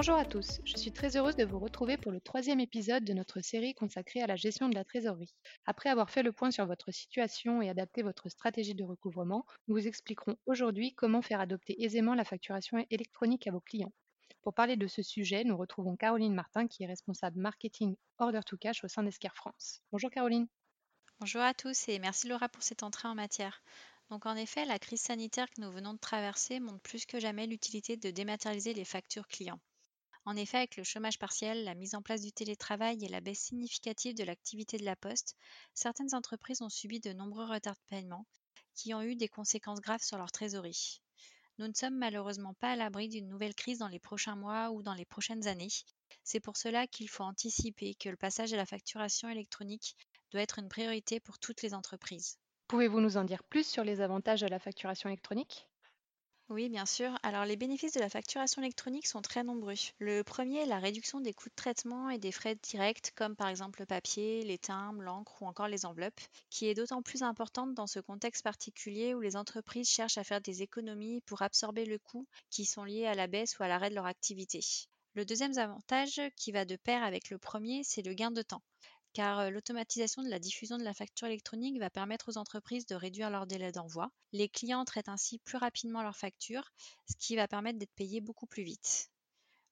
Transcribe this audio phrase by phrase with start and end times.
[0.00, 3.12] Bonjour à tous, je suis très heureuse de vous retrouver pour le troisième épisode de
[3.12, 5.34] notre série consacrée à la gestion de la trésorerie.
[5.66, 9.74] Après avoir fait le point sur votre situation et adapté votre stratégie de recouvrement, nous
[9.74, 13.92] vous expliquerons aujourd'hui comment faire adopter aisément la facturation électronique à vos clients.
[14.40, 18.56] Pour parler de ce sujet, nous retrouvons Caroline Martin qui est responsable marketing Order to
[18.56, 19.82] Cash au sein d'Esquire France.
[19.92, 20.48] Bonjour Caroline.
[21.18, 23.62] Bonjour à tous et merci Laura pour cette entrée en matière.
[24.08, 27.46] Donc en effet, la crise sanitaire que nous venons de traverser montre plus que jamais
[27.46, 29.60] l'utilité de dématérialiser les factures clients.
[30.30, 33.40] En effet, avec le chômage partiel, la mise en place du télétravail et la baisse
[33.40, 35.34] significative de l'activité de la poste,
[35.74, 38.26] certaines entreprises ont subi de nombreux retards de paiement
[38.76, 41.02] qui ont eu des conséquences graves sur leur trésorerie.
[41.58, 44.84] Nous ne sommes malheureusement pas à l'abri d'une nouvelle crise dans les prochains mois ou
[44.84, 45.72] dans les prochaines années.
[46.22, 49.96] C'est pour cela qu'il faut anticiper que le passage à la facturation électronique
[50.30, 52.38] doit être une priorité pour toutes les entreprises.
[52.68, 55.66] Pouvez-vous nous en dire plus sur les avantages de la facturation électronique?
[56.50, 57.18] Oui, bien sûr.
[57.22, 59.72] Alors, les bénéfices de la facturation électronique sont très nombreux.
[59.98, 63.48] Le premier est la réduction des coûts de traitement et des frais directs, comme par
[63.48, 67.72] exemple le papier, les timbres, l'encre ou encore les enveloppes, qui est d'autant plus importante
[67.74, 71.98] dans ce contexte particulier où les entreprises cherchent à faire des économies pour absorber le
[71.98, 74.60] coût qui sont liés à la baisse ou à l'arrêt de leur activité.
[75.14, 78.62] Le deuxième avantage qui va de pair avec le premier, c'est le gain de temps
[79.12, 83.30] car l'automatisation de la diffusion de la facture électronique va permettre aux entreprises de réduire
[83.30, 84.10] leur délai d'envoi.
[84.32, 86.70] Les clients traitent ainsi plus rapidement leurs factures,
[87.08, 89.10] ce qui va permettre d'être payés beaucoup plus vite.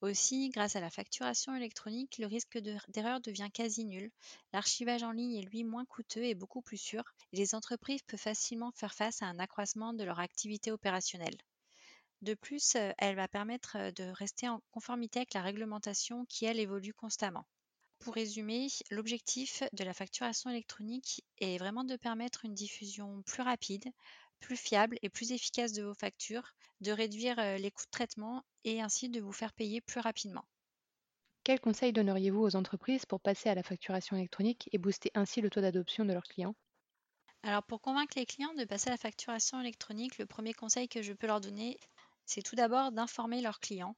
[0.00, 2.58] Aussi, grâce à la facturation électronique, le risque
[2.88, 4.10] d'erreur devient quasi nul.
[4.52, 8.18] L'archivage en ligne est lui moins coûteux et beaucoup plus sûr, et les entreprises peuvent
[8.18, 11.36] facilement faire face à un accroissement de leur activité opérationnelle.
[12.22, 16.94] De plus, elle va permettre de rester en conformité avec la réglementation qui, elle, évolue
[16.94, 17.46] constamment.
[18.00, 23.84] Pour résumer, l'objectif de la facturation électronique est vraiment de permettre une diffusion plus rapide,
[24.40, 28.42] plus fiable et plus efficace de vos factures, de réduire euh, les coûts de traitement
[28.64, 30.44] et ainsi de vous faire payer plus rapidement.
[31.44, 35.50] Quels conseils donneriez-vous aux entreprises pour passer à la facturation électronique et booster ainsi le
[35.50, 36.54] taux d'adoption de leurs clients?
[37.42, 41.02] Alors pour convaincre les clients de passer à la facturation électronique, le premier conseil que
[41.02, 41.78] je peux leur donner,
[42.24, 43.94] c'est tout d'abord d'informer leurs clients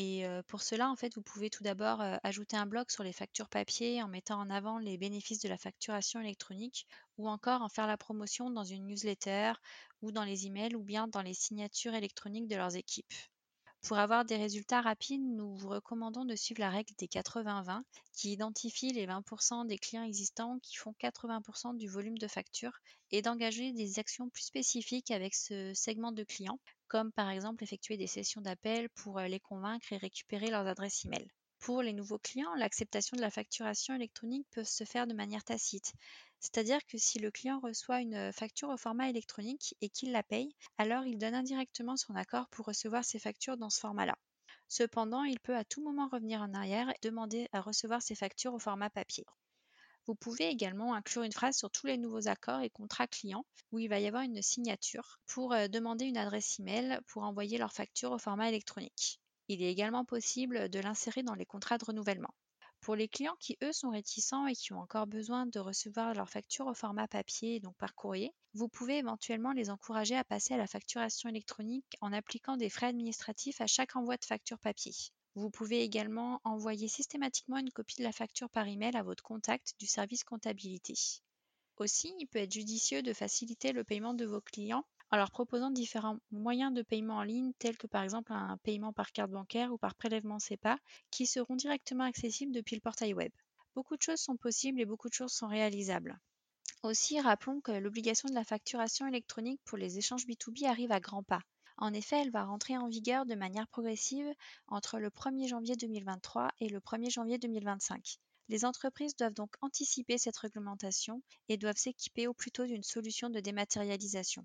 [0.00, 3.50] et pour cela, en fait, vous pouvez tout d'abord ajouter un bloc sur les factures
[3.50, 6.86] papier en mettant en avant les bénéfices de la facturation électronique
[7.18, 9.52] ou encore en faire la promotion dans une newsletter
[10.00, 13.12] ou dans les emails ou bien dans les signatures électroniques de leurs équipes.
[13.82, 17.82] Pour avoir des résultats rapides, nous vous recommandons de suivre la règle des 80-20
[18.14, 22.78] qui identifie les 20% des clients existants qui font 80% du volume de factures
[23.10, 26.58] et d'engager des actions plus spécifiques avec ce segment de clients
[26.90, 31.06] comme par exemple effectuer des sessions d'appel pour euh, les convaincre et récupérer leurs adresses
[31.06, 31.30] e-mail.
[31.60, 35.94] Pour les nouveaux clients, l'acceptation de la facturation électronique peut se faire de manière tacite,
[36.40, 40.24] c'est-à-dire que si le client reçoit une euh, facture au format électronique et qu'il la
[40.24, 44.16] paye, alors il donne indirectement son accord pour recevoir ses factures dans ce format-là.
[44.68, 48.54] Cependant, il peut à tout moment revenir en arrière et demander à recevoir ses factures
[48.54, 49.24] au format papier.
[50.10, 53.78] Vous pouvez également inclure une phrase sur tous les nouveaux accords et contrats clients où
[53.78, 57.72] il va y avoir une signature pour euh, demander une adresse email pour envoyer leur
[57.72, 59.20] facture au format électronique.
[59.46, 62.34] Il est également possible de l'insérer dans les contrats de renouvellement.
[62.80, 66.28] Pour les clients qui, eux, sont réticents et qui ont encore besoin de recevoir leur
[66.28, 70.58] facture au format papier, donc par courrier, vous pouvez éventuellement les encourager à passer à
[70.58, 74.92] la facturation électronique en appliquant des frais administratifs à chaque envoi de facture papier.
[75.34, 79.74] Vous pouvez également envoyer systématiquement une copie de la facture par email à votre contact
[79.78, 80.94] du service comptabilité.
[81.78, 85.70] Aussi, il peut être judicieux de faciliter le paiement de vos clients en leur proposant
[85.70, 89.72] différents moyens de paiement en ligne, tels que par exemple un paiement par carte bancaire
[89.72, 90.78] ou par prélèvement CEPA,
[91.10, 93.32] qui seront directement accessibles depuis le portail web.
[93.74, 96.20] Beaucoup de choses sont possibles et beaucoup de choses sont réalisables.
[96.82, 101.22] Aussi, rappelons que l'obligation de la facturation électronique pour les échanges B2B arrive à grands
[101.22, 101.40] pas.
[101.80, 104.30] En effet, elle va rentrer en vigueur de manière progressive
[104.68, 108.18] entre le 1er janvier 2023 et le 1er janvier 2025.
[108.50, 113.30] Les entreprises doivent donc anticiper cette réglementation et doivent s'équiper au plus tôt d'une solution
[113.30, 114.44] de dématérialisation.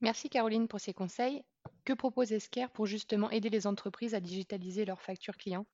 [0.00, 1.44] Merci Caroline pour ces conseils.
[1.84, 5.66] Que propose Esquire pour justement aider les entreprises à digitaliser leurs factures clients?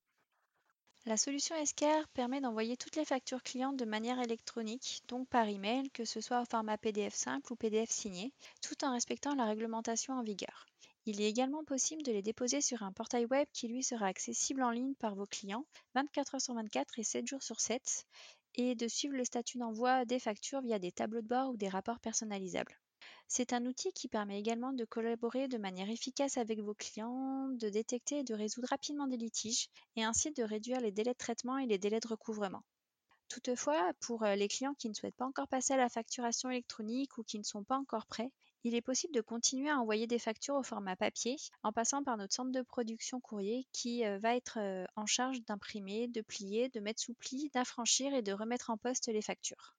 [1.05, 5.89] La solution Esquire permet d'envoyer toutes les factures clients de manière électronique, donc par email,
[5.89, 8.31] que ce soit au format PDF simple ou PDF signé,
[8.61, 10.67] tout en respectant la réglementation en vigueur.
[11.11, 14.61] Il est également possible de les déposer sur un portail web qui lui sera accessible
[14.61, 15.65] en ligne par vos clients
[15.95, 18.05] 24 heures sur 24 et 7 jours sur 7
[18.53, 21.67] et de suivre le statut d'envoi des factures via des tableaux de bord ou des
[21.67, 22.79] rapports personnalisables.
[23.27, 27.69] C'est un outil qui permet également de collaborer de manière efficace avec vos clients, de
[27.69, 31.57] détecter et de résoudre rapidement des litiges et ainsi de réduire les délais de traitement
[31.57, 32.61] et les délais de recouvrement.
[33.29, 37.17] Toutefois, pour euh, les clients qui ne souhaitent pas encore passer à la facturation électronique
[37.17, 38.31] ou qui ne sont pas encore prêts,
[38.63, 42.17] il est possible de continuer à envoyer des factures au format papier en passant par
[42.17, 46.69] notre centre de production courrier qui euh, va être euh, en charge d'imprimer, de plier,
[46.69, 49.75] de mettre sous pli, d'affranchir et de remettre en poste les factures.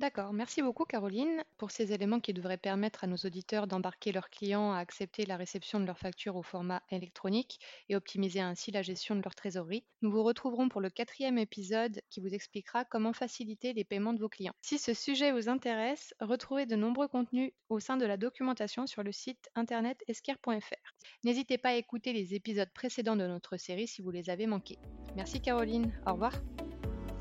[0.00, 4.30] D'accord, merci beaucoup Caroline pour ces éléments qui devraient permettre à nos auditeurs d'embarquer leurs
[4.30, 7.60] clients à accepter la réception de leurs factures au format électronique
[7.90, 9.84] et optimiser ainsi la gestion de leur trésorerie.
[10.00, 14.20] Nous vous retrouverons pour le quatrième épisode qui vous expliquera comment faciliter les paiements de
[14.20, 14.54] vos clients.
[14.62, 19.02] Si ce sujet vous intéresse, retrouvez de nombreux contenus au sein de la documentation sur
[19.02, 20.94] le site internet esquire.fr.
[21.24, 24.78] N'hésitez pas à écouter les épisodes précédents de notre série si vous les avez manqués.
[25.14, 26.32] Merci Caroline, au revoir.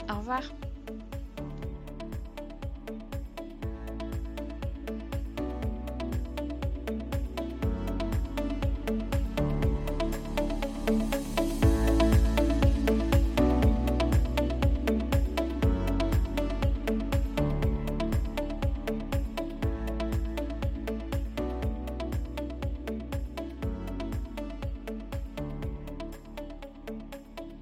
[0.10, 0.44] Au revoir.